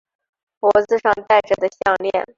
[0.59, 2.25] 脖子上戴着的项鍊